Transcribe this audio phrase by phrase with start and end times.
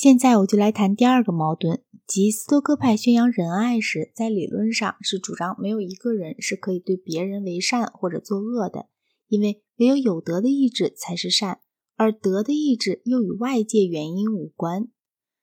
[0.00, 8.86] 现在我就来谈第二个矛盾，即斯多葛派宣扬仁爱时，在理论上是主张没有一个人是可以对别人为善或者作恶的，
[9.28, 11.60] 因为唯有有德的意志才是善，
[11.96, 14.88] 而德的意志又与外界原因无关。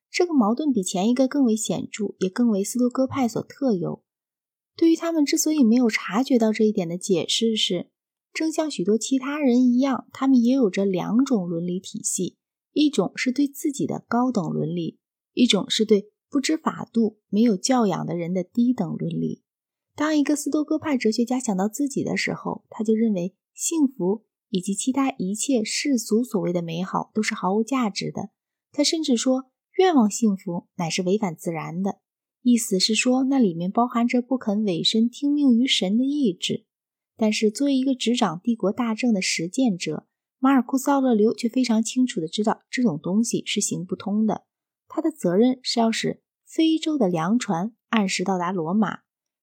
[0.10, 4.02] 这个矛盾比前一个更为显著，也更为斯多葛派所特有。
[4.76, 7.92] 对于他们之所以没有察觉到这一点的解释是，
[8.34, 12.37] 正像许多其他人一样，他们也有着两种伦理体系。
[12.78, 15.00] 一种是对自己的高等伦理，
[15.34, 19.42] 一种是对不知法度、没有教养的人的低等伦理。
[19.96, 28.30] 当一个斯多葛派哲学家想到自己的时候，他就认为幸福以及其他一切世俗所谓的美好都是毫无价值的。
[28.72, 29.46] 他甚至说，
[29.80, 31.98] 愿望幸福乃是违反自然的，
[32.44, 36.66] 意思是说，那里面包含着不肯委身听命于神的意志。
[37.16, 40.06] 但是，作为一个执掌帝国大政的实践者，
[40.40, 44.46] 马尔库斯·奥勒留却非常清楚地知道，这种东西是行不通的。
[44.88, 49.00] 他的责任是要使非洲的粮船按时到达罗马，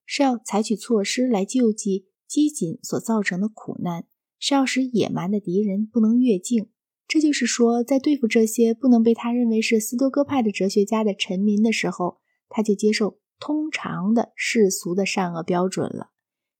[0.06, 4.06] 是要采取措施来救济饥馑所造成的苦难，
[4.38, 6.70] 是要使野蛮的敌人不能越境。
[7.06, 16.10] 这就是说，在对付这些不能被他认为是斯多葛派的哲学家的臣民的时候，他就接受通常的世俗的善恶标准了。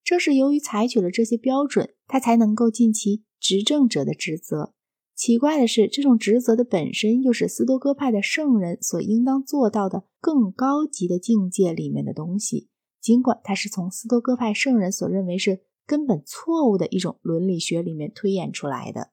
[0.03, 3.25] 正是由于采取了这些标准，他才能够尽其。
[3.45, 4.73] 执政者的职责。
[5.15, 12.71] 奇怪的是，这种职责的本身又是斯多葛派的圣人所应当做到的更高级的境界里面的东西。
[13.03, 19.11] 尽管它是从斯多葛派圣人所认为是根本错误的一种伦理学里面推演出来的。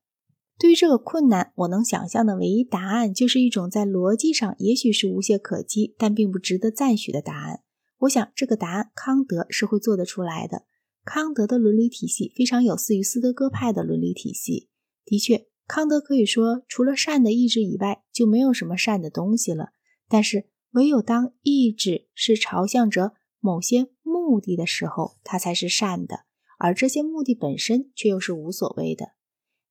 [0.58, 7.64] 对于这个困难，我能想象的唯一答案就是一种在逻辑上也许是无懈可击，但并不值得赞许的答案。
[8.00, 10.64] 我想，这个答案康德是会做得出来的。
[11.04, 14.70] 康德的伦理体系非常有似于斯德哥派的伦理体系。
[15.04, 19.70] 的确，康德可以说，除了善的意志以外，就没有什么善的东西了。
[20.08, 26.26] 但是，唯有当意志是朝向着某些目的的时候，它才是善的，
[26.60, 29.14] 而这些目的本身却又是无所谓的。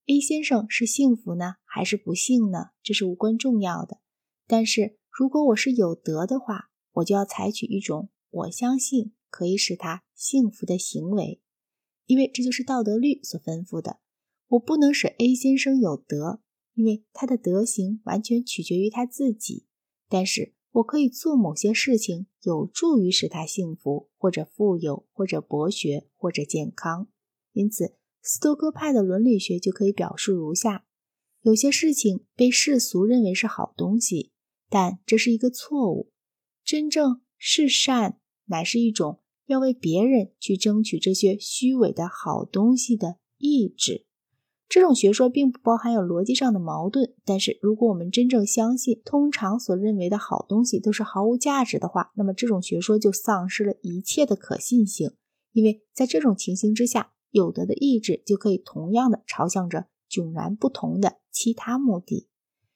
[0.06, 2.70] A 先生是幸福呢，还是不幸呢？
[2.82, 3.98] 这是无关重要的。
[4.48, 9.12] 但是如果我是有德的话，我就要采取一种我相信。
[9.30, 11.40] 可以使他幸福的行为，
[12.06, 14.00] 因为这就是道德律所吩咐的。
[14.48, 16.42] 我不能使 A 先生有德，
[16.74, 19.66] 因为他的德行完全取决于他自己。
[20.08, 27.08] 但是我可以做某些事情，有助于使他幸福，或者富有，或者博学，或者健康。
[27.52, 30.84] 因此，斯多葛派的伦理学就可以表述如下：
[31.42, 34.32] 有些事情被世俗认为是好东西，
[34.68, 36.12] 但这是一个错误。
[36.64, 38.16] 真正是善。
[38.46, 39.19] 乃是一种
[39.50, 44.06] 要为别人去争取这些虚伪的好东西的意志。
[44.68, 55.10] 这种学说并不包含有逻辑上的矛盾，但是如果我们真正相信通常所认为的好东西都是毫无价值的话，那么这种学说就丧失了一切的可信性。
[55.52, 62.28] 因为在这种情形之下，有德的意志就可以同样的朝向着迥然不同的其他目的。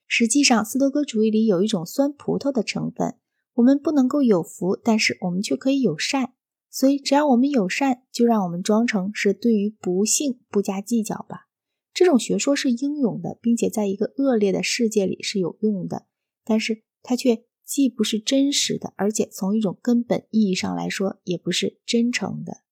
[0.09, 3.15] 实际上，斯多葛主义里有一种酸葡萄的成分。
[3.55, 6.33] 我们不能够有福，但是我们却可以有善。
[6.77, 11.47] 所以，只要我们友善，就让我们装成是对于不幸不加计较吧。
[11.93, 16.07] 这种学说是英勇的，并且在一个恶劣的世界里是有用的，
[16.45, 22.63] 但是它却既不是真实的，而且从一种根本意义上来说，也不是真诚的。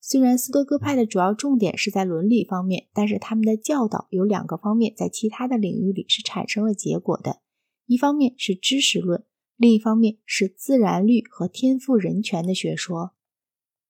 [0.00, 7.42] 虽然斯多葛派的主要重点是在伦理方面，但是他们的教导有两个方面在其他的领域里是产生了结果的。
[7.86, 9.24] 一方面是知识论。
[9.56, 13.12] 另一方面是自然律和天赋人权的学说，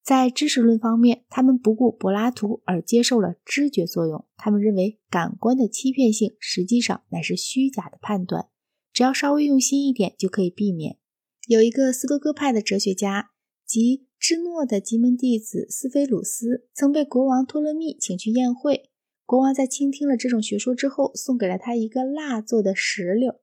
[0.07, 4.25] 在知识论方面，他们不顾柏拉图而接受了知觉作用。
[4.37, 8.47] 他们认为感官的欺骗性实际上乃是虚假的判断，
[8.93, 10.99] 只要稍微用心一点就可以避免。
[11.49, 13.33] 有一个斯多哥派的哲学家，
[13.67, 18.91] 即芝诺的吉门弟子斯菲鲁斯，曾被国王托勒密请去宴会。
[19.25, 23.41] 国王在倾听了这种学说之后，送给了他一个蜡做的石榴。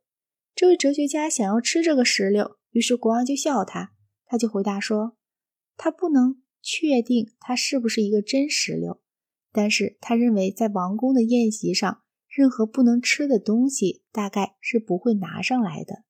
[0.56, 3.92] 这位哲学家想要吃这个石榴，于是国王就笑他。
[4.26, 5.18] 他就回答说
[5.76, 9.02] ：“他不能确定它是不是一个真石榴，
[9.52, 16.06] 但是他认为在王宫的宴席上，任何不能吃的东西大概是不会拿上来的。”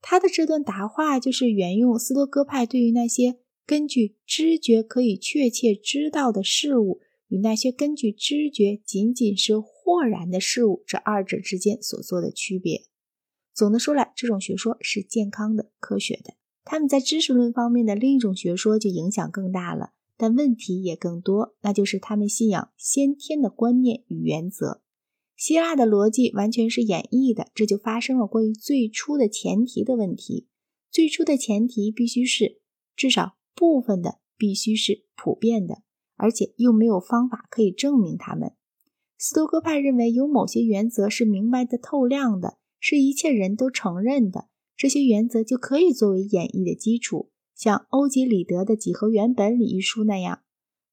[0.00, 12.84] 他的这段答话就是沿用斯多哥派对于那些根据知觉可以确切知道的事物与那些根据知觉仅仅是豁然的事物这二者之间所做的区别。
[13.52, 16.34] 总的说来，这种学说是健康的、科学的。
[16.70, 24.82] 他们在知识论方面的另一种学说就影响更大了，但问题也更多，那就是他们信仰先天的观念与原则。
[25.34, 30.46] 希腊的逻辑完全是演绎的，这就发生了关于最初的前提的问题。
[30.90, 32.60] 最初的前提必须是
[32.94, 35.78] 至少部分的必须是普遍的，
[36.16, 38.52] 而且又没有方法可以证明它们。
[39.16, 44.47] 斯多哥派认为有某些原则是明白的透亮的，是一切人都承认的，
[44.78, 50.42] 这些原则就可以作为演绎的基础，像欧几里得的几何原本里一书那样。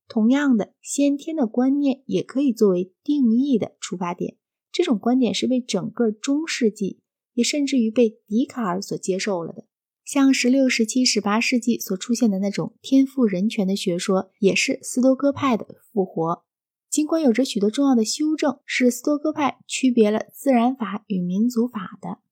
[0.08, 4.38] 同样的，先天的观念也可以作为定义的出发点。
[4.72, 7.00] 这种观点是被整个中世纪，
[7.36, 9.68] 也甚至于被笛卡尔所接受了的。
[10.04, 16.44] 像十六、十七、十八世纪所出现的那种天赋人权的学说，也是斯多哥派的复活。
[16.90, 22.25] 尽管有着许多重要的修正，是斯多哥派区别了自然法与民族法的。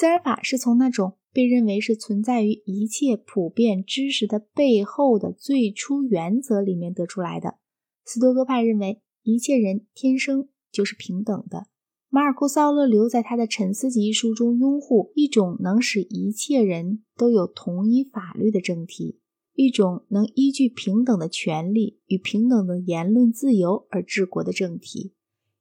[0.00, 7.58] 自然法是从那种被认为是存在于一切普遍知识的背后的最初原则里面得出来的。
[8.06, 11.66] 斯多哥派认为一切人天生就是平等的。
[12.08, 19.20] 马尔库斯·奥勒留在他的《沉思集》一书中拥护一种能使一切人都有同一法律的政体，
[19.52, 25.12] 一种能依据平等的权利与平等的言论自由而治国的政体，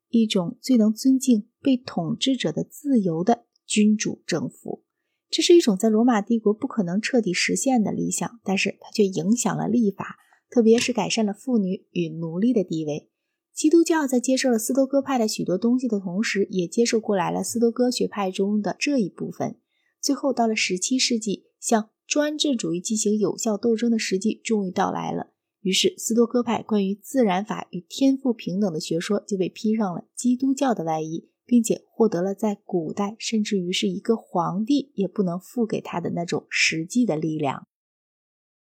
[0.07, 4.83] 一种最能尊敬被统治者的自由的君主政府。
[5.29, 10.17] 这是一种在罗马帝国不可能彻底实现的理想，但是它却影响了立法，
[10.49, 13.11] 特别是改善了妇女与奴隶的地位。
[13.53, 19.59] 基督教在接受了斯多哥派的许多东西的同时，也接受过来了斯多哥学派中的这一部分。
[20.01, 25.33] 最后，到了十七世纪，向专制主义进行有效斗争的时机终于到来了。
[25.61, 37.67] 于是，斯多哥派关于自然法与天赋平等的学说就被披上了基督教的外衣，并且获得了在古代甚至于是一个皇帝也不能付给他的那种实际的力量。